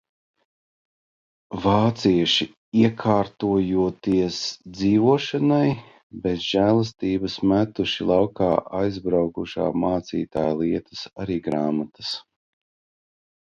Vācieši, 1.65 2.47
iekārtojoties 2.83 4.39
dzīvošanai, 4.77 5.69
bez 6.25 6.41
žēlastības 6.47 7.37
metuši 7.53 8.09
laukā 8.15 8.49
aizbraukušā 8.81 9.69
mācītāja 9.85 10.59
lietas, 10.65 11.05
arī 11.27 11.39
grāmatas. 11.51 12.11